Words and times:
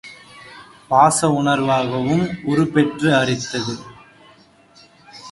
பாசவுணர்வாகவும் 0.91 2.23
உருப்பெற்று 2.43 3.09
அரித்தது. 3.15 3.75